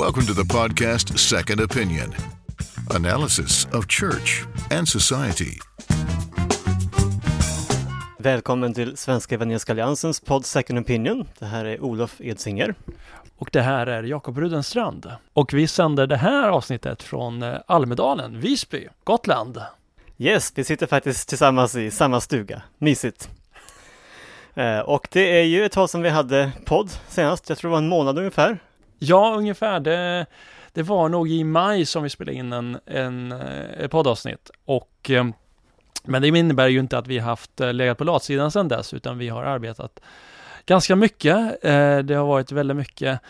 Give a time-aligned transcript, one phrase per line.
[0.00, 2.14] Welcome to the podcast Second Opinion
[2.90, 5.58] analysis of church and society.
[8.18, 11.28] Välkommen till Svenska Evangeliska Alliansens podd Second Opinion.
[11.38, 12.74] Det här är Olof Edsinger.
[13.38, 15.12] Och det här är Jakob Rudenstrand.
[15.32, 19.62] Och vi sänder det här avsnittet från eh, Almedalen, Visby, Gotland.
[20.18, 22.62] Yes, vi sitter faktiskt tillsammans i samma stuga.
[22.78, 23.30] Mysigt.
[24.54, 27.48] Eh, och det är ju ett tag sedan vi hade podd senast.
[27.48, 28.58] Jag tror det var en månad ungefär.
[29.02, 29.80] Ja, ungefär.
[29.80, 30.26] Det,
[30.72, 34.50] det var nog i maj som vi spelade in en, en, eh, ett poddavsnitt.
[34.64, 35.26] Och, eh,
[36.04, 39.18] men det innebär ju inte att vi haft eh, legat på latsidan sedan dess, utan
[39.18, 40.00] vi har arbetat
[40.66, 41.62] ganska mycket.
[42.04, 43.20] Det har varit väldigt mycket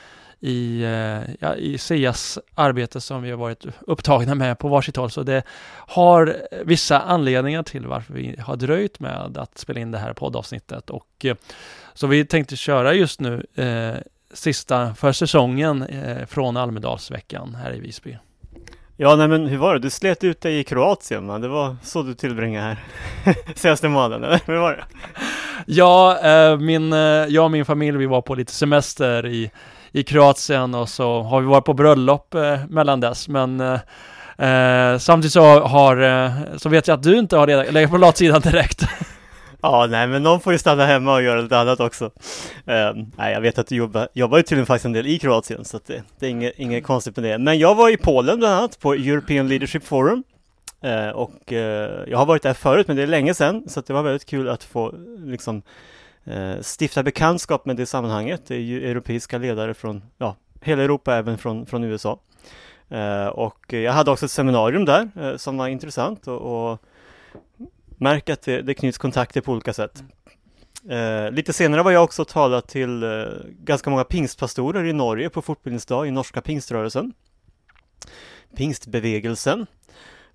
[0.41, 0.83] i,
[1.41, 5.11] ja, i SIAs arbete som vi har varit upptagna med på varsitt håll.
[5.11, 5.43] Så det
[5.73, 10.91] har vissa anledningar till varför vi har dröjt med att spela in det här poddavsnittet.
[10.91, 11.27] Och,
[11.95, 13.47] så vi tänkte köra just nu
[14.33, 18.19] sista för säsongen eh, från Almedalsveckan här i Visby.
[19.03, 19.81] Ja, nej men hur var det?
[19.81, 21.41] Du slet ut dig i Kroatien, man.
[21.41, 22.79] Det var så du tillbringade här
[23.55, 24.85] senaste månaden, eller hur var det?
[25.67, 29.51] Ja, eh, min, eh, jag och min familj, vi var på lite semester i,
[29.93, 34.99] i Kroatien och så har vi varit på bröllop eh, mellan dess, men eh, eh,
[34.99, 38.83] samtidigt så har, så vet jag att du inte har legat på latsidan direkt.
[39.63, 42.05] Ja, nej men någon får ju stanna hemma och göra lite annat också.
[42.05, 45.65] Uh, nej, jag vet att du jobbar, jobbar ju tydligen faktiskt en del i Kroatien,
[45.65, 47.39] så det, det, är inget, inget konstigt med det.
[47.39, 50.23] Men jag var i Polen bland annat på European Leadership Forum.
[50.85, 51.59] Uh, och uh,
[52.09, 54.49] jag har varit där förut, men det är länge sedan, så det var väldigt kul
[54.49, 54.95] att få
[55.25, 55.63] liksom
[56.25, 58.43] eh, stifta bekantskap med det sammanhanget.
[58.47, 62.19] Det är ju europeiska ledare från ja, hela Europa, även från, från USA.
[62.89, 66.83] Ehm, och jag hade också ett seminarium där eh, som var intressant och, och
[68.01, 70.03] märk att det, det knyts kontakter på olika sätt.
[70.89, 73.09] Eh, lite senare var jag också talat till eh,
[73.49, 77.13] ganska många pingstpastorer i Norge på fortbildningsdag i norska pingströrelsen.
[78.57, 79.67] Pingstbevegelsen.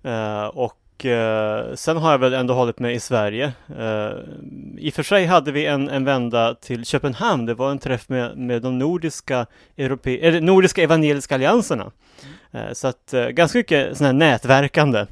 [0.02, 3.52] Eh, och eh, sen har jag väl ändå hållit mig i Sverige.
[3.78, 4.10] Eh,
[4.78, 7.46] I och för sig hade vi en, en vända till Köpenhamn.
[7.46, 9.46] Det var en träff med, med de nordiska,
[9.76, 11.92] europe, nordiska evangeliska allianserna.
[12.52, 12.74] Mm.
[12.74, 15.06] så att ganska mycket sån här nätverkande.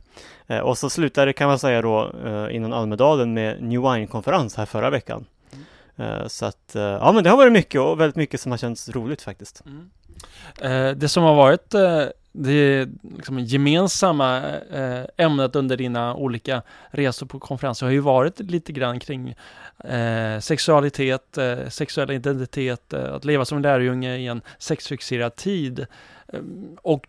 [0.46, 4.56] Eh, och så slutade det kan man säga då eh, innan Almedalen med New Wine-konferens
[4.56, 5.26] här förra veckan.
[5.96, 6.28] Mm.
[6.28, 9.22] Så att, ja men det har varit mycket och väldigt mycket som har känts roligt
[9.22, 9.62] faktiskt.
[9.66, 9.90] Mm.
[10.98, 11.74] Det som har varit
[12.32, 14.42] det liksom gemensamma
[15.16, 19.34] ämnet under dina olika resor på konferenser har ju varit lite grann kring
[20.40, 21.38] sexualitet,
[21.68, 25.86] sexuell identitet, att leva som lärjunge i en sexfixerad tid.
[26.82, 27.06] Och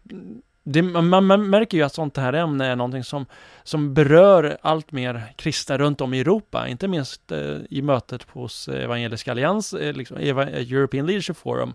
[0.67, 3.25] det, man, man, märker ju att sånt här ämne är någonting som,
[3.63, 8.67] som berör allt mer kristna runt om i Europa, inte minst eh, i mötet hos
[8.67, 11.73] Evangeliska Allians, eh, liksom, eh, European Leadership Forum,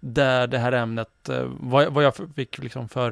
[0.00, 3.10] där det här ämnet, eh, vad, vad, jag fick liksom för,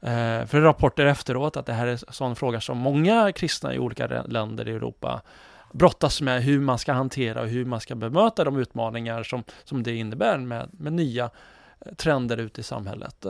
[0.00, 3.78] eh, för rapporter efteråt, att det här är en sån fråga som många kristna i
[3.78, 5.22] olika länder i Europa
[5.72, 9.82] brottas med hur man ska hantera och hur man ska bemöta de utmaningar som, som
[9.82, 11.30] det innebär med, med nya
[11.80, 13.26] eh, trender ute i samhället.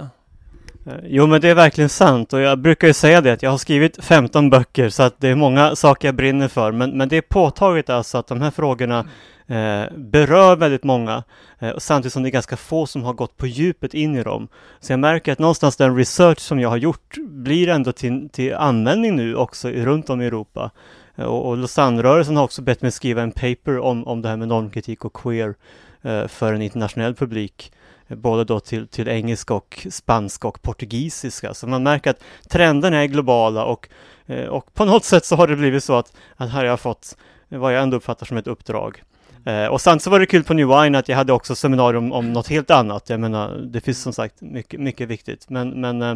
[0.87, 3.51] Eh, jo men det är verkligen sant och jag brukar ju säga det att jag
[3.51, 7.09] har skrivit 15 böcker så att det är många saker jag brinner för men, men
[7.09, 8.99] det är påtagligt alltså att de här frågorna
[9.47, 11.25] eh, berör väldigt många
[11.59, 14.49] eh, samtidigt som det är ganska få som har gått på djupet in i dem.
[14.81, 18.55] Så jag märker att någonstans den research som jag har gjort blir ändå till, till
[18.55, 20.71] användning nu också runt om i Europa.
[21.17, 24.37] Eh, och, och Lausanne-rörelsen har också bett mig skriva en paper om, om det här
[24.37, 25.55] med normkritik och queer
[26.03, 27.73] eh, för en internationell publik
[28.17, 31.55] både då till, till engelska och spanska och portugisiska.
[31.55, 33.89] Så man märker att trenderna är globala och,
[34.27, 36.81] eh, och på något sätt så har det blivit så att, att här har jag
[36.81, 37.17] fått
[37.49, 39.03] vad jag ändå uppfattar som ett uppdrag.
[39.45, 42.13] Eh, och sen så var det kul på New Wine att jag hade också seminarium
[42.13, 43.11] om något helt annat.
[43.11, 45.51] Jag menar, det finns som sagt mycket, mycket viktigt.
[45.51, 46.11] Men, men eh,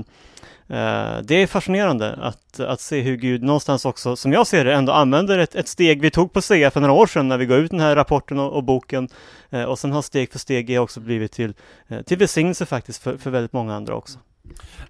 [0.69, 4.75] eh, det är fascinerande att, att se hur Gud någonstans också, som jag ser det,
[4.75, 7.47] ändå använder ett, ett steg vi tog på SEA för några år sedan när vi
[7.47, 9.09] gav ut den här rapporten och, och boken.
[9.50, 11.54] Eh, och sen har steg för steg e också blivit till,
[11.88, 14.19] eh, till välsignelse faktiskt för, för väldigt många andra också.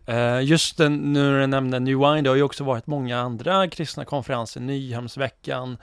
[0.06, 3.20] Eh, just den, nu när du nämnde New Wine, det har ju också varit många
[3.20, 5.76] andra kristna konferenser, Nyhemsveckan,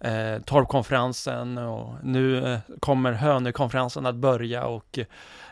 [0.00, 4.98] eh, Torpkonferensen och nu eh, kommer Hönökonferensen att börja och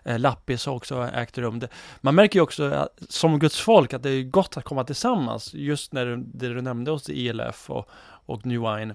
[0.03, 1.59] eh, Lappis har också ägt rum.
[1.59, 1.69] Det,
[2.01, 5.55] man märker ju också att, som Guds folk att det är gott att komma tillsammans,
[5.55, 7.89] just när du, det du nämnde hos ELF och,
[8.27, 8.95] och New Wine,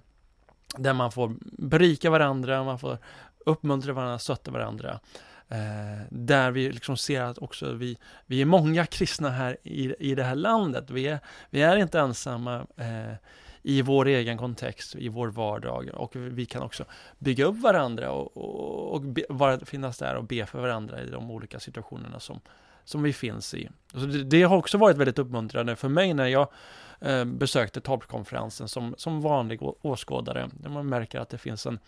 [0.77, 2.97] där man får berika varandra, man får
[3.45, 4.99] uppmuntra varandra, stötta varandra.
[5.51, 10.15] Eh, där vi liksom ser att också vi, vi är många kristna här i, i
[10.15, 10.89] det här landet.
[10.89, 11.19] Vi är,
[11.49, 13.13] vi är inte ensamma eh,
[13.61, 16.85] i vår egen kontext, i vår vardag och vi kan också
[17.17, 21.09] bygga upp varandra och, och, och be, vara, finnas där och be för varandra i
[21.09, 22.39] de olika situationerna som,
[22.83, 23.69] som vi finns i.
[23.93, 26.47] Så det, det har också varit väldigt uppmuntrande för mig när jag
[27.01, 31.79] eh, besökte torpkonferensen som, som vanlig åskådare, där man märker att det finns en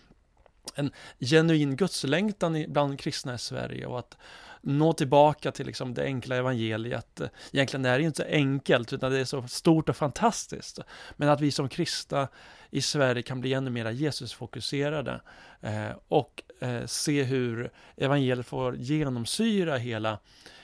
[0.76, 4.18] en genuin gudslängtan bland kristna i Sverige och att
[4.64, 7.22] nå tillbaka till liksom det enkla evangeliet.
[7.52, 10.80] Egentligen är det inte så enkelt, utan det är så stort och fantastiskt.
[11.16, 12.28] Men att vi som kristna
[12.70, 15.22] i Sverige kan bli ännu mer Jesusfokuserade
[15.62, 20.20] eh, och eh, se hur evangeliet får genomsyra hela,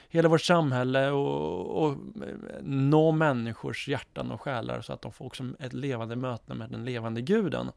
[0.09, 5.25] hela vårt samhälle och, och eh, nå människors hjärtan och själar så att de får
[5.25, 7.71] också ett levande möte med den levande guden.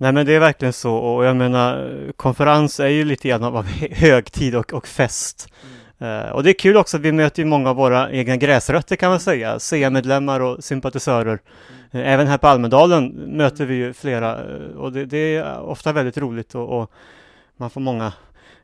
[0.00, 3.66] Nej men det är verkligen så och jag menar konferens är ju lite grann av
[3.90, 5.48] högtid och, och fest.
[5.62, 5.78] Mm.
[6.26, 9.10] Uh, och det är kul också, vi möter ju många av våra egna gräsrötter kan
[9.10, 11.38] man säga, CA-medlemmar och sympatisörer.
[11.90, 12.06] Mm.
[12.06, 15.92] Uh, även här på Almedalen möter vi ju flera uh, och det, det, är ofta
[15.92, 16.92] väldigt roligt och, och,
[17.56, 18.12] man får många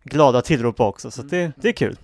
[0.04, 1.96] glada tillrop också, så det, det är kul.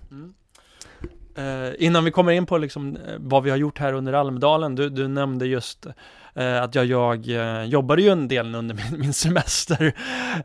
[1.35, 4.75] Eh, innan vi kommer in på liksom, eh, vad vi har gjort här under Almedalen,
[4.75, 5.85] du, du nämnde just
[6.33, 9.93] eh, att jag, jag eh, jobbade ju en del under min, min semester,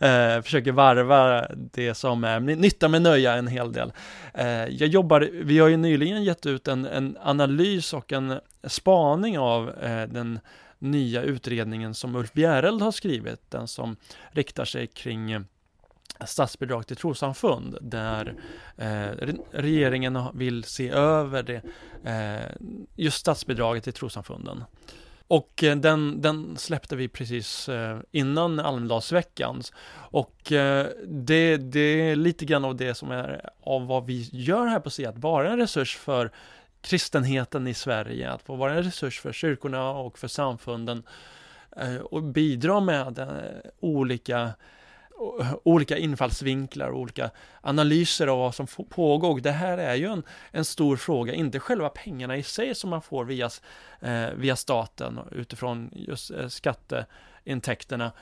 [0.00, 3.93] eh, försöker varva det som är nytta med nöja en hel del.
[4.69, 9.73] jag jobbar, vi har ju nyligen gett ut en, en analys och en spaning av
[10.09, 10.38] den
[10.79, 13.97] nya utredningen som Ulf Bjereld har skrivit, den som
[14.31, 15.47] riktar sig kring
[16.26, 18.35] statsbidrag till trossamfund där
[18.76, 21.62] eh, regeringen vill se över det,
[22.11, 22.67] eh,
[22.97, 24.64] just statsbidraget till trossamfunden.
[25.29, 29.62] Och eh, den, den släppte vi precis eh, innan Almedalsveckan.
[29.94, 34.67] Och eh, det, det är lite grann av det som är av vad vi gör
[34.67, 36.31] här på SIA, att vara en resurs för
[36.81, 41.02] kristenheten i Sverige, att få vara en resurs för kyrkorna och för samfunden
[42.02, 43.29] och bidra med
[43.81, 44.52] olika
[45.62, 47.30] olika infallsvinklar och olika
[47.60, 49.40] analyser av vad som pågår.
[49.40, 53.02] Det här är ju en, en stor fråga, inte själva pengarna i sig som man
[53.02, 53.50] får via,
[54.00, 58.12] eh, via staten utifrån just eh, skatteintäkterna.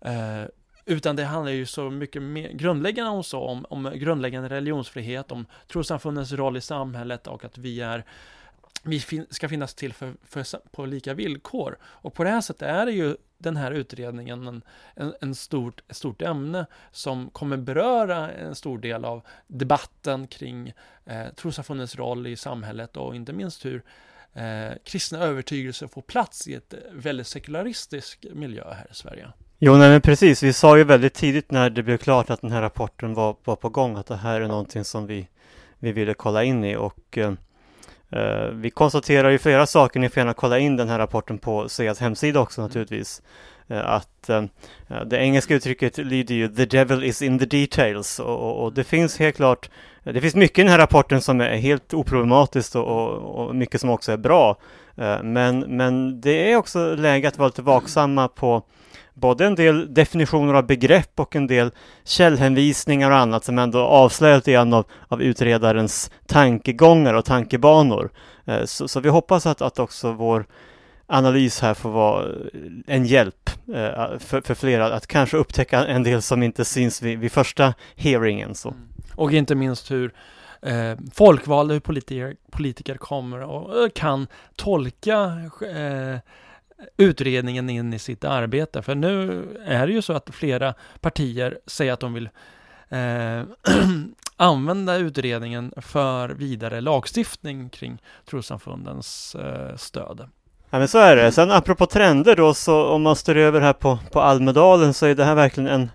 [0.00, 0.44] Eh,
[0.84, 5.46] utan det handlar ju så mycket mer grundläggande om så, om, om grundläggande religionsfrihet, om
[5.68, 8.04] trossamfundens roll i samhället och att vi är
[8.82, 11.78] vi fin ska finnas till för, för, på lika villkor.
[11.82, 14.62] Och på det här sättet är det ju den här utredningen en,
[14.94, 20.72] en, en stort, ett stort ämne som kommer beröra en stor del av debatten kring
[21.04, 23.82] eh, trossamfundens roll i samhället och inte minst hur
[24.32, 29.28] eh, kristna övertygelser får plats i ett väldigt sekularistisk miljö här i Sverige.
[29.58, 30.42] Jo, nej men precis.
[30.42, 33.56] Vi sa ju väldigt tidigt när det blev klart att den här rapporten var, var
[33.56, 35.28] på gång att det här är någonting som vi,
[35.78, 37.32] vi ville kolla in i och eh,
[38.52, 42.00] vi konstaterar ju flera saker, ni får gärna kolla in den här rapporten på SEAs
[42.00, 42.68] hemsida också mm.
[42.68, 43.22] naturligtvis.
[43.70, 44.44] Uh, att uh,
[45.06, 48.84] det engelska uttrycket lyder ju ”the devil is in the details” och, och, och, det
[48.84, 49.70] finns helt klart,
[50.02, 53.90] det finns mycket i den här rapporten som är helt oproblematiskt och, och mycket som
[53.90, 54.56] också är bra.
[55.22, 58.62] men, men det är också läge att vara lite vaksamma på
[59.14, 61.70] både en del definitioner av begrepp och en del
[62.04, 68.10] källhänvisningar och annat som ändå avslöjar lite grann av, av utredarens tankegångar och tankebanor.
[68.44, 70.46] Eh, så, så, vi hoppas att, att också vår
[71.06, 72.30] analys här får vara eh,
[72.86, 77.18] en hjälp eh, för, för flera att kanske upptäcka en del som inte syns vid,
[77.18, 78.54] vid första hearingen.
[78.54, 78.68] Så.
[78.68, 78.88] Mm.
[79.14, 80.12] Och inte minst hur
[80.62, 84.26] eh, folkvalda, hur politiker, politiker kommer och kan
[84.56, 85.14] tolka
[85.76, 86.18] eh,
[86.96, 88.82] utredningen in i sitt arbete.
[88.82, 92.28] För nu är det ju så att flera partier säger att de vill
[92.88, 93.42] eh,
[94.36, 100.28] använda utredningen för vidare lagstiftning kring trossamfundens eh, stöd.
[100.70, 101.32] Ja men så är det.
[101.32, 105.14] Sen apropå trender då, så om man står över här på, på Almedalen så är
[105.14, 105.90] det här verkligen en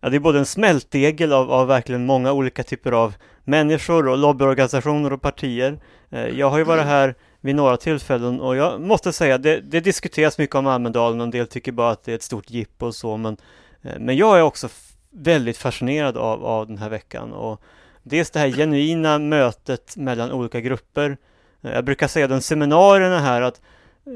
[0.00, 3.14] Ja, det är både en smältdegel av, av verkligen många olika typer av
[3.44, 5.78] människor och lobbyorganisationer och partier.
[6.10, 9.80] Eh, jag har ju varit här vid några tillfällen och jag måste säga det, det
[9.80, 12.86] diskuteras mycket om Almedalen och en del tycker bara att det är ett stort jippo
[12.86, 13.36] och så men,
[13.82, 14.68] eh, men jag är också
[15.10, 17.62] väldigt fascinerad av, av den här veckan och
[18.02, 21.16] dels det här genuina mötet mellan olika grupper.
[21.60, 23.75] Jag brukar säga den seminarierna här att Eh,
[24.06, 24.12] Eh,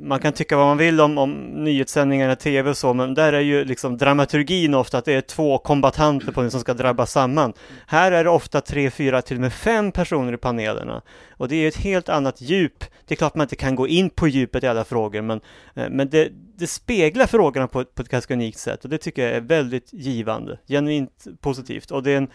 [0.00, 1.32] man kan tycka vad man vill om, om
[1.64, 5.20] nyhetssändningarna i tv och så, men där är ju liksom dramaturgin ofta att det är
[5.20, 7.52] två kombatanter på en som ska drabbas samman.
[7.86, 11.02] Här är det ofta tre, fyra, till och med fem personer i panelerna.
[11.30, 12.84] Och det är ett helt annat djup.
[13.06, 15.40] Det är klart man inte kan gå in på djupet i alla frågor, men,
[15.74, 16.28] eh, men det,
[16.62, 19.40] det speglar frågorna på ett, på ett ganska unikt sätt och det tycker jag är
[19.40, 21.90] väldigt givande, genuint positivt.
[21.90, 22.28] Och det är en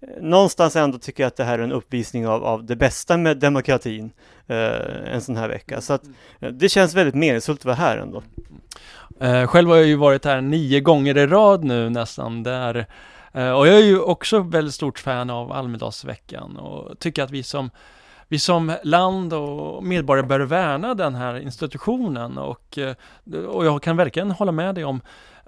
[0.00, 3.16] eh, någonstans ändå tycker jag att det här är en uppvisning av, av det bästa
[3.16, 4.12] med demokratin
[4.46, 5.80] eh, en sån här vecka.
[5.80, 6.02] Så att
[6.40, 8.22] eh, det känns väldigt meningsfullt att vara här ändå.
[9.20, 12.86] Eh, själv har jag ju varit här nio gånger i rad nu nästan där
[13.32, 17.42] eh, och jag är ju också väldigt stort fan av Almedalsveckan och tycker att vi
[17.42, 17.70] som
[18.28, 22.94] vi som land och medborgare bör värna den här institutionen och, eh,
[23.46, 25.00] och jag kan verkligen hålla med dig om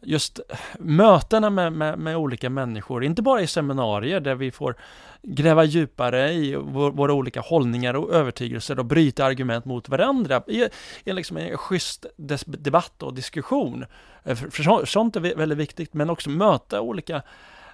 [0.03, 0.41] just
[0.79, 4.77] mötena med, med, med, olika människor, inte bara i seminarier där vi får
[5.23, 10.69] gräva djupare i vår, våra olika hållningar och övertygelser och bryta argument mot varandra i,
[11.05, 12.07] i liksom en schysst
[12.47, 13.85] debatt och diskussion.
[14.25, 17.23] Eh, för, för sånt är väldigt viktigt, men också möta olika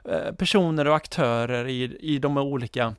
[0.04, 2.94] eh, personer och aktörer i, i de olika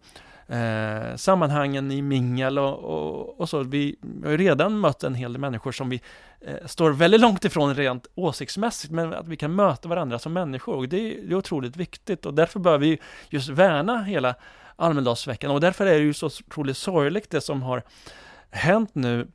[0.47, 3.63] eh, sammanhangen i mingel och, och, och, så.
[3.63, 6.01] Vi har ju redan mött en hel del människor som vi
[6.41, 10.75] eh, står väldigt långt ifrån rent åsiktsmässigt, men att vi kan möta varandra som människor.
[10.75, 14.35] Och det, det är otroligt viktigt och därför bör vi just värna hela
[14.75, 17.83] Almedalsveckan och därför är det ju så otroligt sorgligt det som har
[18.51, 19.27] hänt nu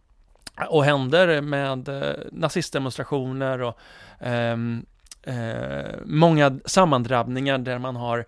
[0.69, 3.79] och händer med eh, nazistdemonstrationer och
[4.21, 4.87] ehm,
[5.23, 8.25] eh, många sammandrabbningar där man har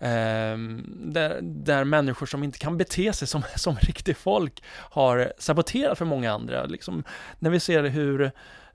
[0.00, 5.98] Ehm, där, där människor som inte kan bete sig som, som riktigt folk har saboterat
[5.98, 6.64] för många andra.
[6.64, 7.04] Liksom,
[7.38, 8.22] när vi ser hur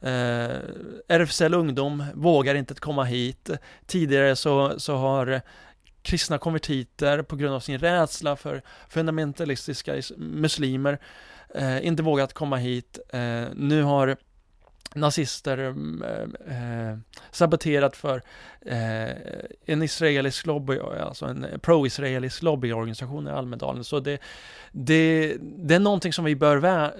[0.01, 0.57] eh,
[1.07, 3.49] RFSL Ungdom vågar inte komma hit.
[3.85, 5.41] Tidigare så, så har
[6.01, 10.99] kristna konvertiter på grund av sin rädsla för fundamentalistiska muslimer
[11.55, 12.99] eh, inte vågat komma hit.
[13.09, 14.17] Eh, nu har
[14.96, 16.98] nazister mm, eh, eh,
[17.31, 18.22] saboterat för
[18.62, 19.10] eh,
[19.65, 23.84] en israelisk lobby, alltså en pro-israelisk lobbyorganisation i Almedalen.
[23.84, 24.22] Så det,
[24.72, 26.93] det, det är någonting som vi bör värna,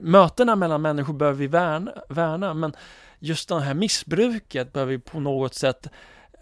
[0.00, 2.72] mötena mellan människor bör vi värna, värna, men
[3.18, 5.88] just det här missbruket bör vi på något sätt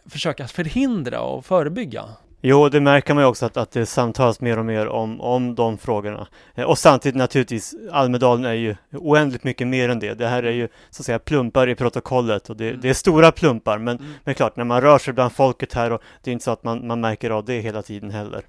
[0.07, 2.04] försöka förhindra och förebygga.
[2.42, 5.54] Jo, det märker man ju också att, att det samtalas mer och mer om, om
[5.54, 6.26] de frågorna.
[6.54, 10.14] Eh, och samtidigt naturligtvis, Almedalen är ju oändligt mycket mer än det.
[10.14, 12.80] Det här är ju så att säga plumpar i protokollet och det, mm.
[12.80, 13.78] det är stora plumpar.
[13.78, 14.12] Men, mm.
[14.25, 16.64] men klart, när man rör sig bland folket här och det är inte så att
[16.64, 18.42] man, man märker av det hela tiden heller.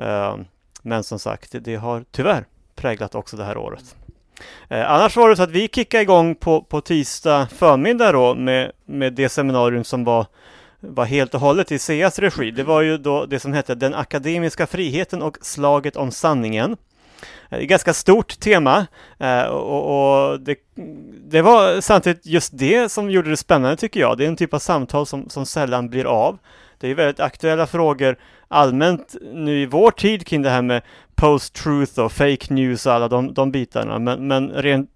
[0.00, 0.36] Uh,
[0.82, 2.44] men som sagt, det, det, har tyvärr
[2.74, 3.96] präglat också det här året.
[4.72, 8.72] Uh, annars var det så att vi kickade igång på, på tisdag förmiddag då med,
[8.84, 10.26] med det seminarium som var
[10.82, 12.50] var helt och hållet i CEAs regi.
[12.50, 16.72] Det var ju då det som hette Den akademiska friheten och slaget om sanningen.
[16.72, 16.76] Eh,
[17.50, 18.86] det är ett ganska stort tema
[19.18, 20.56] eh, och, och det,
[21.30, 24.18] det, var samtidigt just det som gjorde det spännande tycker jag.
[24.18, 26.38] Det är en typ av samtal som, som sällan blir av.
[26.78, 28.16] Det är väldigt aktuella frågor
[28.48, 30.82] allmänt nu i vår tid kring det här med
[31.14, 33.98] post-truth och fake news och alla de, de bitarna.
[33.98, 34.90] Men, men rent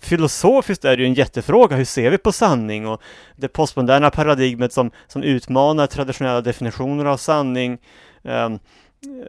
[0.00, 1.76] filosofiskt är det ju en jättefråga.
[1.76, 2.86] Hur ser vi på sanning?
[2.86, 3.02] Och
[3.36, 7.78] det postmoderna paradigmet som, som utmanar traditionella definitioner av sanning.
[8.22, 8.58] Um,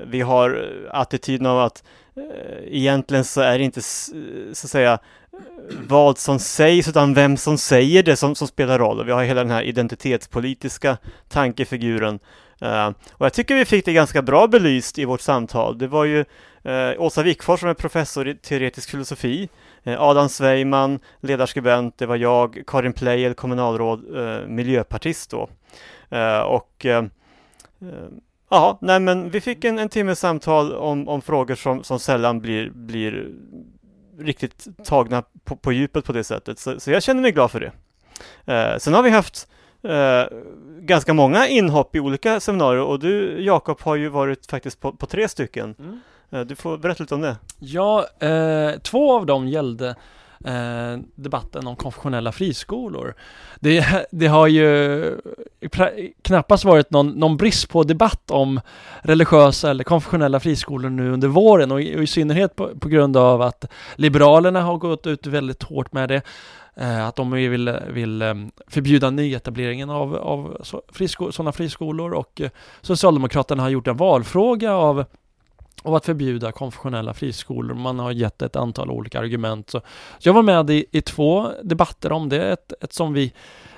[0.07, 1.83] vi har eh, attityden av att
[2.17, 2.23] uh,
[2.67, 4.99] egentligen så är det inte eh, så att säga
[5.87, 8.99] vad som sägs utan vem som säger det som, som spelar roll.
[8.99, 10.97] Och vi har hela den här identitetspolitiska
[11.29, 12.19] tankefiguren.
[12.61, 15.77] Uh, och jag tycker vi fick det ganska bra belyst i vårt samtal.
[15.77, 16.19] Det var ju
[16.67, 19.49] uh, Åsa Wikfors som är professor i teoretisk filosofi Eh,
[19.85, 25.49] Eh, Adam Sveiman, ledarskribent, det var jag, Karin Pleijel, kommunalråd, eh, miljöpartist då.
[26.09, 27.03] Eh, och eh,
[27.81, 28.07] eh,
[28.49, 32.39] ja, nej men vi fick en, en timmes samtal om, om frågor som, som sällan
[32.39, 33.31] blir, blir
[34.19, 36.59] riktigt tagna på, på djupet på det sättet.
[36.59, 37.71] Så, så jag känner mig glad för det.
[38.53, 39.47] Eh, sen har vi haft
[39.83, 40.23] eh,
[40.79, 45.05] ganska många inhopp i olika seminarier och du Jakob har ju varit faktiskt på, på
[45.05, 45.75] tre stycken.
[45.79, 45.99] Mm.
[46.35, 47.37] Eh, du får berätta lite om det.
[47.59, 49.95] Ja, eh, två av dem gällde
[50.45, 53.15] eh, debatten om konfessionella friskolor.
[53.59, 55.19] Det, det har ju
[56.21, 58.59] knappast varit någon, någon, brist på debatt om
[59.01, 63.17] religiösa eller konfessionella friskolor nu under våren och i, och i synnerhet på, på, grund
[63.17, 63.65] av att
[63.95, 66.21] Liberalerna har gått ut väldigt hårt med det.
[66.77, 68.33] Eh, att de vill, vill eh,
[68.67, 70.57] förbjuda nyetableringen av, av
[70.91, 72.49] frisko, sådana friskolor och eh,
[72.81, 75.05] Socialdemokraterna har gjort en valfråga av
[75.83, 77.75] och att förbjuda konfessionella friskolor.
[77.75, 79.69] Man har gett ett antal olika argument.
[79.69, 79.81] Så,
[80.19, 82.51] så jag var med i, i, två debatter om det.
[82.51, 83.33] Ett, ett som vi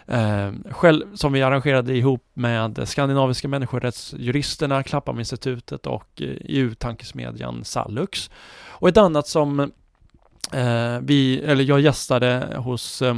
[0.06, 8.30] eh, själv, som vi arrangerade ihop med Skandinaviska människorättsjuristerna, Klappaminstitutet och eh, EU-tankesmedjan Sallux.
[8.68, 9.72] Och ett annat som
[10.54, 13.16] Eh, vi, eller jag gästade hos eh,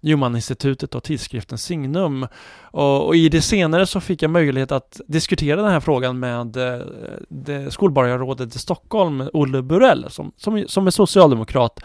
[0.00, 2.26] Newman-institutet och tidskriften Signum.
[2.60, 6.56] Och, och, i det senare så fick jag möjlighet att diskutera den här frågan med
[6.56, 6.86] eh,
[7.28, 11.80] det skolborgarrådet i Stockholm, Olle Burell, som, som, som är socialdemokrat,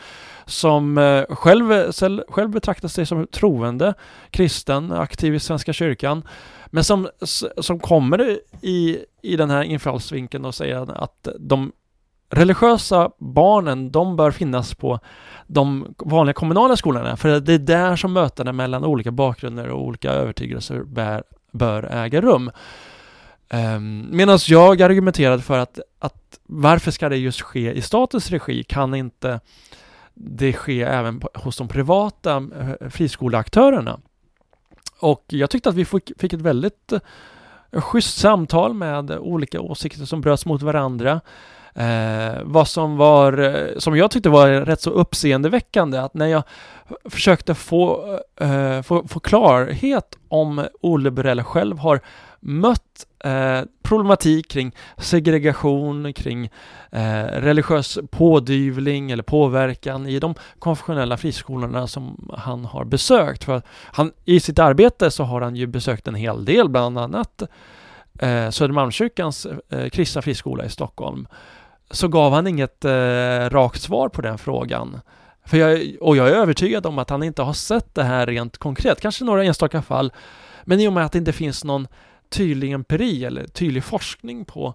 [0.46, 1.92] som eh, själv,
[2.30, 3.94] själv betraktar sig som troende,
[4.30, 6.28] kristen, aktiv i Svenska kyrkan,
[6.68, 7.10] men som,
[7.58, 11.72] som kommer i, i den här infallsvinkeln och säger att de
[12.34, 15.00] religiösa barnen, de bör finnas på
[15.48, 20.12] de vanliga kommunala skolorna, för det är där som mötena mellan olika bakgrunder och olika
[20.12, 22.52] övertygelser bär, bör äga rum.
[23.50, 28.64] Um, Medan jag argumenterade för att, att varför ska det just ske i statens regi?
[28.64, 29.40] Kan inte
[30.14, 34.00] det ske även på, hos de privata eh, friskoleaktörerna?
[35.00, 36.94] Och jag tyckte att vi fick, fick ett väldigt
[37.72, 41.22] eh, schysst samtal med olika åsikter som bröts mot varandra.
[41.76, 46.44] Eh, vad som var, eh, som jag tyckte var rätt så uppseendeväckande, att när jag
[47.06, 52.00] försökte få, eh, få, få klarhet om Olle Burell själv har
[52.40, 56.50] mött eh, problematik kring segregation, kring
[56.92, 63.44] eh, religiös pådyvling eller påverkan i de konfessionella friskolorna som han har besökt.
[63.44, 63.62] För
[63.92, 67.42] han, I sitt arbete så har han ju besökt en hel del, bland annat
[68.20, 71.28] eh, Södermalmskyrkans eh, kristna friskola i Stockholm
[71.92, 75.00] så gav han inget eh, rakt svar på den frågan.
[75.46, 78.58] För jag, och jag är övertygad om att han inte har sett det här rent
[78.58, 80.14] konkret, kanske några enstaka fall,
[80.64, 81.88] men i och med att det inte finns någon
[82.30, 84.74] tydlig empiri eller tydlig forskning på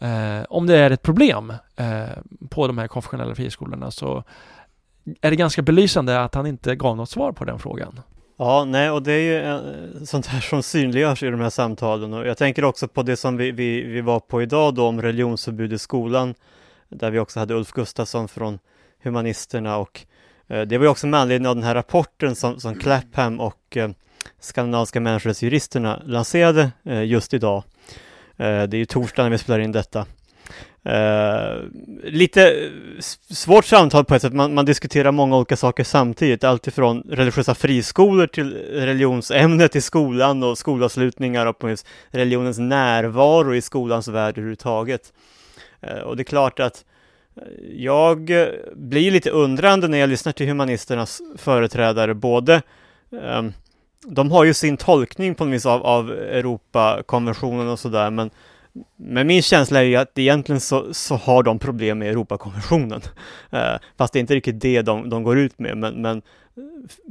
[0.00, 2.02] eh, om det är ett problem eh,
[2.50, 4.24] på de här konfessionella friskolorna så
[5.20, 8.00] är det ganska belysande att han inte gav något svar på den frågan.
[8.44, 12.12] Ja, nej, och det är ju eh, sånt här som synliggörs i de här samtalen
[12.12, 15.02] och jag tänker också på det som vi, vi, vi var på idag då om
[15.02, 16.34] religionsförbud i skolan
[16.88, 18.58] där vi också hade Ulf Gustafsson från
[19.02, 20.00] Humanisterna och
[20.48, 23.76] eh, det var ju också med anledning av den här rapporten som, som Clapham och
[23.76, 23.90] eh,
[24.40, 27.64] Skandinaviska människorättsjuristerna lanserade eh, just idag.
[28.36, 30.06] Eh, det är ju torsdag när vi spelar in detta.
[30.86, 31.64] Uh,
[32.04, 32.70] lite
[33.30, 38.26] svårt samtal på ett sätt, man, man, diskuterar många olika saker samtidigt, alltifrån religiösa friskolor
[38.26, 41.76] till religionsämnet i skolan och skolavslutningar och på
[42.10, 45.12] religionens närvaro i skolans värld överhuvudtaget.
[45.86, 46.84] Uh, och det är klart att
[47.36, 47.42] eh,
[47.76, 48.30] jag
[48.74, 52.62] blir lite undrande när jag lyssnar till humanisternas företrädare, både
[53.10, 53.52] um,
[54.06, 58.30] de har ju sin tolkning på något vis av, av Europakonventionen och sådär, men
[58.96, 63.02] men min känsla är ju att egentligen så, så har de problem med Europakonventionen.
[63.50, 66.62] Eh, fast det är inte riktigt det de, de går ut med, men, men eh,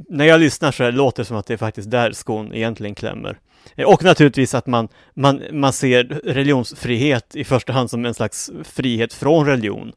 [0.08, 3.38] när jag lyssnar så låter det som att det är faktiskt där skon egentligen klämmer.
[3.76, 8.50] Eh, och naturligtvis att man, man, man ser religionsfrihet i första hand som en slags
[8.64, 9.92] frihet från religion.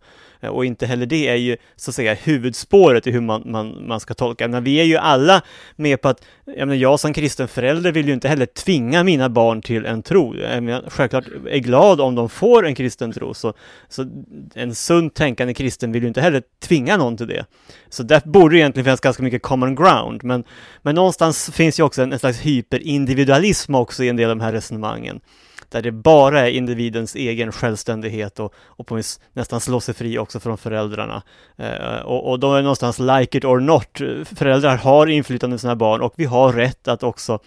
[0.45, 3.87] Eh, och inte heller det är ju så att säga huvudspåret i hur man, man,
[3.87, 4.47] man ska tolka.
[4.47, 5.41] Men vi är ju alla
[5.75, 9.29] med på att, jag, menar, jag som kristen förälder vill ju inte heller tvinga mina
[9.29, 10.35] barn till en tro.
[10.35, 13.53] Eh, jag menar, självklart är glad om de får en kristen tro, så,
[13.89, 14.05] så
[14.53, 17.45] en sunt tänkande kristen vill ju inte heller tvinga någon till det.
[17.89, 20.43] Så där borde det egentligen finnas ganska mycket common ground, men,
[20.81, 24.43] men någonstans finns ju också en, en slags hyperindividualism också i en del av de
[24.43, 25.21] här resonemangen
[25.69, 30.17] där det bara är individens egen självständighet och, och på vis nästan slå sig fri
[30.17, 31.21] också från föräldrarna.
[31.57, 33.97] Eh, och, och då är det någonstans like it or not,
[34.37, 37.39] föräldrar har inflytande över sina barn och vi har rätt att också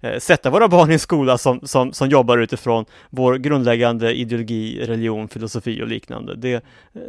[0.00, 4.84] eh, sätta våra barn i en skola som, som, som jobbar utifrån vår grundläggande ideologi,
[4.86, 6.34] religion, filosofi och liknande.
[6.36, 6.60] Det, eh,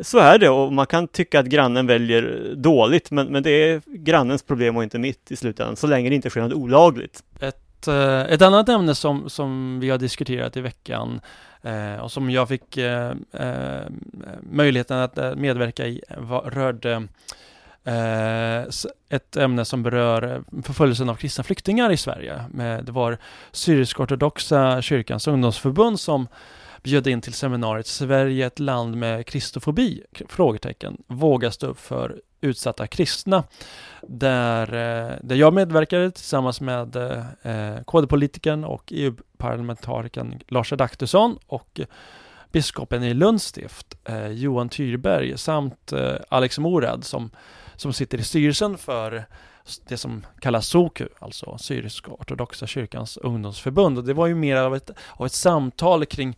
[0.02, 3.82] så är det och man kan tycka att grannen väljer dåligt men, men det är
[3.86, 7.24] grannens problem och inte mitt i slutändan, så länge det inte sker något olagligt.
[7.40, 11.22] Ett Eh, ett annat ämne som, som vi har diskuterat i veckan
[11.62, 13.82] eh, och som jag fick eh, eh
[14.42, 17.08] möjligheten att eh, medverka i var, rörde
[17.84, 18.62] eh,
[19.10, 22.44] ett ämne som berör förföljelsen av kristna flyktingar i Sverige.
[22.84, 23.18] Det var
[23.52, 26.28] Syrisk-ortodoxa kyrkans ungdomsförbund som
[26.84, 30.04] bjöd in till seminariet Sverige ett land med kristofobi?
[30.30, 31.04] Frågetecken.
[31.08, 33.44] Våga stå upp för utsatta kristna.
[34.02, 41.80] Där, eh, där jag medverkade tillsammans med eh, eh, KD-politikern och EU-parlamentarikern Lars Adaktusson och
[42.52, 47.32] biskopen i Lunds stift, eh, Johan Tyrberg, samt eh, Alex Morad som,
[47.76, 49.26] som sitter i styrelsen för
[49.88, 53.98] det som kallas SOKU, alltså Syrisk-ortodoxa kyrkans ungdomsförbund.
[53.98, 56.38] Och det var ju mer av ett, av ett samtal kring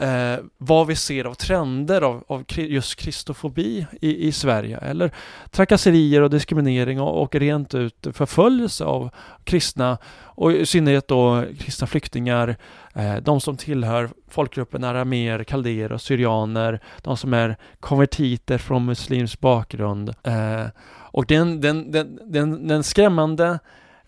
[0.00, 5.10] eh, vad vi ser av trender av, av just kristofobi i, i Sverige eller
[5.50, 9.10] trakasserier och diskriminering och, och rent ut förföljelse av
[9.44, 9.98] kristna
[10.38, 12.56] och i synnerhet då kristna flyktingar,
[12.94, 19.40] eh, de som tillhör folkgruppen arameer, kaldéer och syrianer, de som är konvertiter från muslimsk
[19.40, 20.14] bakgrund.
[20.22, 20.66] Eh,
[21.10, 23.58] och den, den, den, den, den skrämmande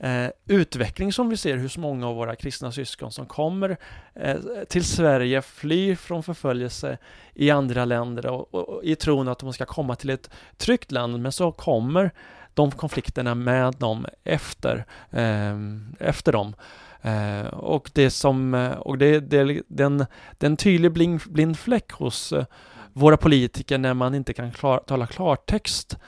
[0.00, 3.76] eh, utveckling som vi ser hos många av våra kristna syskon som kommer
[4.14, 4.36] eh,
[4.68, 6.98] till Sverige, flyr från förföljelse
[7.34, 10.92] i andra länder och, och, och, i tron att de ska komma till ett tryggt
[10.92, 12.10] land, men så kommer
[12.54, 15.56] de konflikterna med dem efter, eh,
[15.98, 16.54] efter dem.
[17.02, 20.06] Eh, och det som, eh, och det, det, den,
[20.38, 22.44] den tydlig blind, blind fläck hos eh,
[22.92, 25.98] våra politiker när man inte kan klar, tala klartext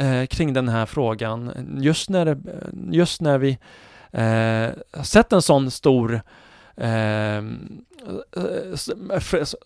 [0.00, 1.52] eh, kring den här frågan.
[1.80, 2.38] Just när,
[2.90, 3.58] just när vi
[4.10, 6.22] eh, sett en sån stor
[6.76, 7.42] eh,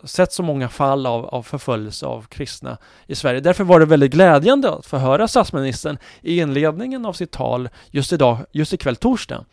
[0.04, 3.40] sett så många fall av, av förföljelse av kristna i Sverige.
[3.40, 8.12] Därför var det väldigt glädjande att få höra statsministern i inledningen av sitt tal just
[8.12, 9.44] idag, just ikväll torsdag,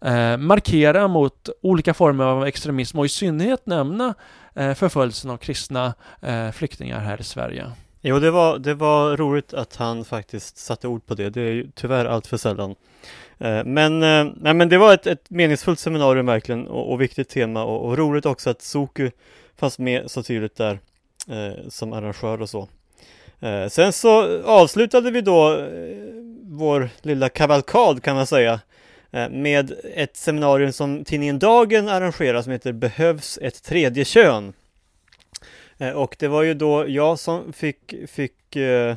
[0.00, 4.14] eh, markera mot olika former av extremism och i synnerhet nämna
[4.54, 7.72] eh, förföljelsen av kristna eh, flyktingar här i Sverige.
[8.08, 11.30] Jo, det var, det var roligt att han faktiskt satte ord på det.
[11.30, 12.74] Det är ju tyvärr allt för sällan.
[13.38, 17.28] Eh, men, eh, nej, men det var ett, ett meningsfullt seminarium verkligen och, och viktigt
[17.28, 19.10] tema och, och, roligt också att Soku
[19.56, 20.78] fanns med så tydligt där
[21.28, 22.68] eh, som arrangör och så.
[23.40, 25.66] Eh, sen så avslutade vi då eh,
[26.42, 28.60] vår lilla kavalkad kan man säga
[29.10, 34.52] eh, med ett seminarium som tidningen Dagen arrangerar som heter Behövs ett tredje kön?
[35.78, 38.96] Eh, och det var ju då jag som fick, fick eh,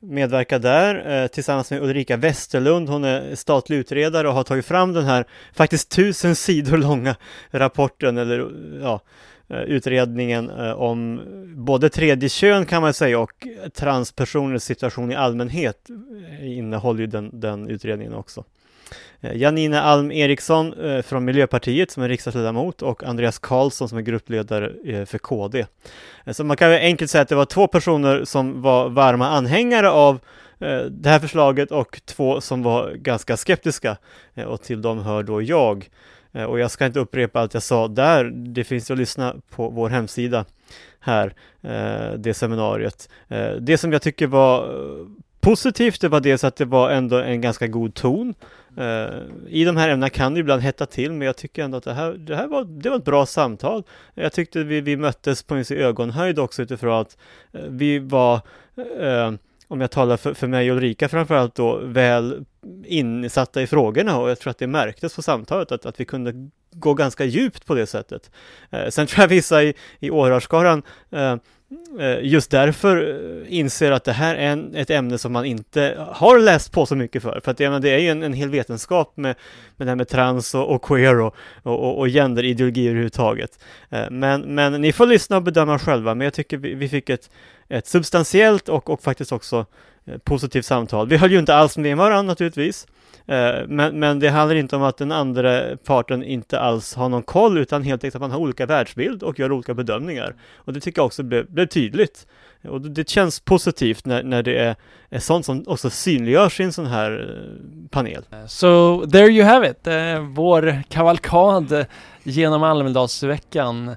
[0.00, 2.88] medverka där eh, tillsammans med Ulrika Westerlund.
[2.88, 7.16] Hon är statlig utredare och har tagit fram den här faktiskt tusen sidor långa
[7.50, 8.50] rapporten eller
[8.82, 9.00] ja,
[9.48, 11.20] utredningen om
[11.56, 15.88] både tredje kön kan man säga och transpersoners situation i allmänhet
[16.40, 18.44] innehåller ju den, den utredningen också.
[19.20, 24.02] Eh, Janina Alm Eriksson eh, från Miljöpartiet som är riksdagsledamot och Andreas Karlsson som är
[24.02, 25.66] gruppledare eh, för KD.
[26.26, 30.20] Så man kan enkelt säga att det var två personer som var varma anhängare av
[30.90, 33.96] det här förslaget och två som var ganska skeptiska
[34.46, 35.88] och till dem hör då jag.
[36.48, 39.88] Och jag ska inte upprepa allt jag sa där, det finns att lyssna på vår
[39.88, 40.44] hemsida
[41.00, 41.34] här,
[42.16, 43.08] det seminariet.
[43.60, 44.68] Det som jag tycker var
[45.40, 48.34] positivt, det var dels att det var ändå en ganska god ton.
[48.78, 49.08] Uh,
[49.48, 51.94] I de här ämnena kan det ibland hetta till, men jag tycker ändå att det
[51.94, 53.82] här, det här var, det var ett bra samtal.
[54.14, 57.16] Jag tyckte vi, vi möttes på en ögonhöjd också utifrån att
[57.54, 58.34] uh, vi var,
[59.00, 59.32] uh,
[59.68, 62.44] om jag talar för, för mig och Ulrika framförallt då, väl
[62.84, 66.32] insatta i frågorna och jag tror att det märktes på samtalet att, att vi kunde
[66.72, 68.30] gå ganska djupt på det sättet.
[68.88, 70.82] sen tror jag vissa i, i åhörarskaran
[72.00, 76.06] Eh, just därför eh, inser att det här är en, ett ämne som man inte
[76.10, 77.40] har läst på så mycket för.
[77.44, 79.36] För att menar, det är ju en, en hel vetenskap med,
[79.76, 83.58] med det här med trans och, och queer och, och, och genderideologi överhuvudtaget.
[83.90, 87.10] Eh, men, men ni får lyssna och bedöma själva, men jag tycker vi, vi fick
[87.10, 87.30] ett,
[87.68, 89.66] ett substantiellt och, och faktiskt också
[90.24, 91.08] positivt samtal.
[91.08, 92.86] Vi höll ju inte alls med varandra naturligtvis.
[93.28, 97.22] Eh, men, men det handlar inte om att den andra parten inte alls har någon
[97.22, 100.34] koll utan helt enkelt att man har olika världsbild och gör olika bedömningar.
[100.56, 102.26] Och det tycker jag också blev, blev tydligt.
[102.68, 104.76] Och det känns positivt när, när det är,
[105.10, 108.22] är sånt som också synliggörs i en sån här eh, panel.
[108.46, 111.86] So there you have it, uh, vår kavalkad
[112.22, 113.96] genom Almedalsveckan.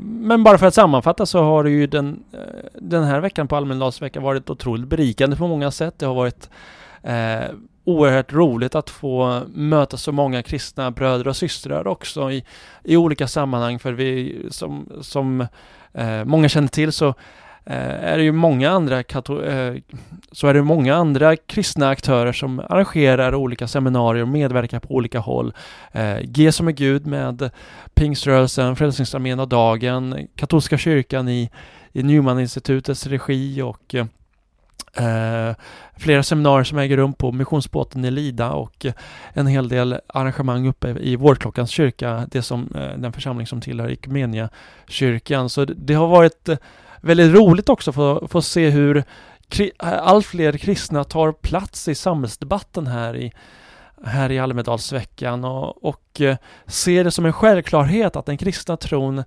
[0.00, 2.24] Men bara för att sammanfatta så har det ju den,
[2.74, 5.98] den här veckan på Almedalsveckan varit otroligt berikande på många sätt.
[5.98, 6.50] Det har varit
[7.84, 12.44] oerhört roligt att få möta så många kristna bröder och systrar också i,
[12.84, 15.46] i olika sammanhang för vi som, som
[15.92, 17.08] eh, många känner till så
[17.66, 19.74] eh, är det ju många andra eh,
[20.32, 25.18] så är det många andra kristna aktörer som arrangerar olika seminarier och medverkar på olika
[25.18, 25.52] håll.
[25.92, 27.50] Eh, G som är Gud med
[27.94, 31.50] Pingströrelsen, Frälsningsarmén och Dagen, Katolska kyrkan i,
[31.92, 34.06] i Newman-institutets regi och eh,
[34.96, 35.54] Eh,
[35.96, 38.86] flera seminarier som äger rum på missionsbåten i Lida och
[39.32, 44.48] en hel del arrangemang uppe i Vårklockans kyrka, det som, eh, den församling som tillhör
[44.88, 45.48] kyrkan.
[45.48, 46.56] Så det, det har varit eh,
[47.00, 49.04] väldigt roligt också för, för att se hur
[49.48, 53.32] kri, allt fler kristna tar plats i samhällsdebatten här i
[54.06, 59.24] här i Almedalsveckan och, och eh, ser det som en självklarhet att den kristna tron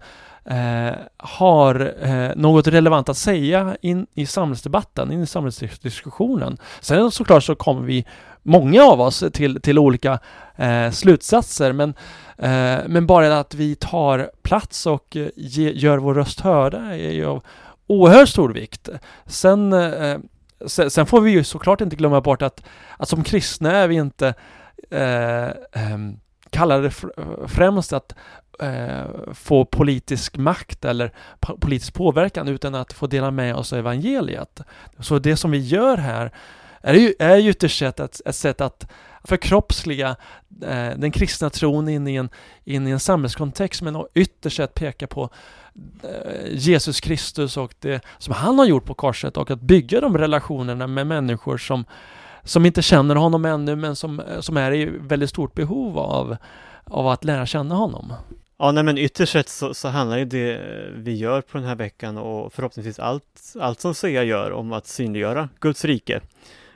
[0.48, 6.58] eh, har eh, något relevant att säga in i samhällsdebatten, in i samhällsdiskussionen.
[6.82, 8.06] Sen såklart så kommer vi,
[8.44, 10.20] många av oss, till, till olika
[10.56, 11.90] eh, slutsatser, men,
[12.38, 17.12] eh, men bara att vi tar plats och eh, ge, gör vår röst hörda är
[17.12, 17.44] ju av
[17.88, 18.90] oerhört stor vikt.
[19.26, 20.18] Sen, eh,
[20.66, 22.64] sen, sen, får vi ju såklart inte glömma bort att,
[22.98, 24.34] att som kristna är vi inte
[24.92, 26.20] eh, ehm,
[27.48, 28.16] främst att
[28.60, 34.62] eh, få politisk makt eller politisk påverkan utan att få dela med oss av evangeliet.
[35.00, 36.32] Så det som vi gör här
[36.82, 38.88] är ju, är ju ytterst ett, ett sätt att
[39.24, 40.16] förkroppsliga
[40.62, 42.30] eh, den kristna tron in i, en,
[42.64, 45.30] in i en samhällskontext men ytterst att peka på
[46.04, 50.18] eh, Jesus Kristus och det som han har gjort på korset och att bygga de
[50.18, 51.86] relationerna med människor som,
[52.44, 56.38] som inte känner honom ännu men som, som är i väldigt stort behov av,
[56.84, 58.14] av att lära känna honom.
[58.60, 61.68] Ja, nej men ytterst sett så, så, handlar ju det eh, vi gör på den
[61.68, 66.22] här veckan och förhoppningsvis allt, allt som SEA gör om att synliggöra Guds rike.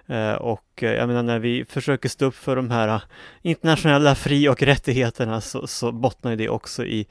[0.08, 3.02] Eh, och eh, jag menar när vi försöker stå upp för de här eh,
[3.41, 7.08] internationella fri och rättigheterna så, så bottnar det också i,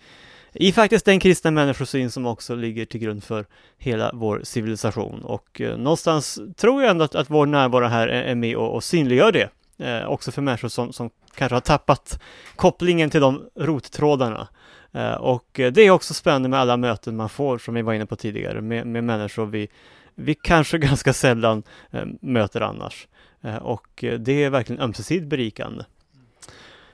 [0.52, 3.46] i faktiskt den kristna människosyn som också ligger till grund för
[3.78, 5.22] hela vår civilisation.
[5.22, 8.74] Och eh, någonstans tror jag ändå att, att vår närvaro här är, är med och,
[8.74, 9.48] och synliggör det.
[9.80, 12.20] Eh, också för människor som, som kanske har tappat
[12.56, 14.48] kopplingen till de rottrådarna.
[14.92, 18.06] Eh, och det är också spännande med alla möten man får, som vi var inne
[18.06, 19.68] på tidigare, med, med människor vi
[20.14, 23.08] vi kanske ganska sällan eh, möter annars.
[23.42, 25.84] Eh, och det är verkligen ömsesidigt berikande.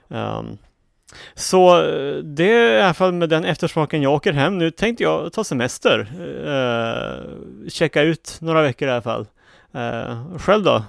[0.09, 0.59] Um,
[1.35, 1.83] så
[2.23, 4.59] det är i alla fall med den eftersmaken jag åker hem.
[4.59, 5.99] Nu tänkte jag ta semester.
[6.47, 9.27] Uh, checka ut några veckor i alla fall.
[9.75, 10.85] Uh, själv då?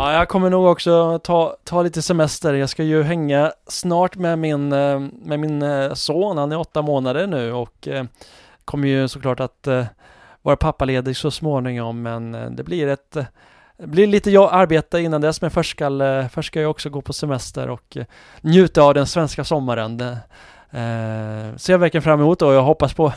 [0.00, 2.54] Ja, jag kommer nog också ta, ta lite semester.
[2.54, 6.38] Jag ska ju hänga snart med min, eh, med min eh, son.
[6.38, 8.04] Han är åtta månader nu och eh,
[8.64, 9.68] kommer ju såklart att
[10.42, 13.16] vara pappaledig så småningom men det blir ett
[13.78, 15.90] det blir lite jag arbete innan dess men först ska,
[16.32, 17.96] först ska jag också gå på semester och
[18.40, 19.96] njuta av den svenska sommaren.
[19.96, 20.18] Det,
[20.70, 23.12] eh, ser jag verkligen fram emot och jag hoppas på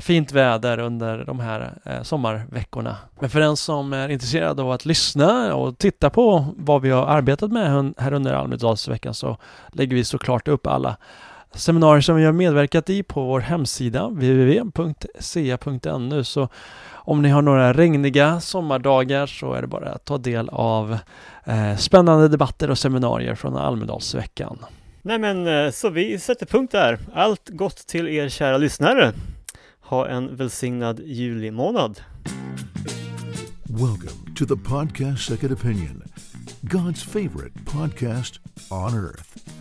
[0.00, 2.96] fint väder under de här eh, sommarveckorna.
[3.20, 7.06] Men för den som är intresserad av att lyssna och titta på vad vi har
[7.06, 9.36] arbetat med här under Almedalsveckan så
[9.72, 10.96] lägger vi såklart upp alla
[11.54, 15.44] seminarier som vi har medverkat i på vår hemsida www.sea.nu
[16.24, 16.48] så
[16.90, 20.98] om ni har några regniga sommardagar så är det bara att ta del av
[21.44, 24.58] eh, spännande debatter och seminarier från Almedalsveckan.
[25.02, 26.98] Nej men eh, så vi sätter punkt där.
[27.14, 29.12] Allt gott till er kära lyssnare.
[29.88, 32.00] Ha en välsignad julimånad.
[33.68, 36.02] Welcome to the podcast Second Opinion,
[36.62, 38.38] God's favorite podcast
[38.70, 39.57] on earth.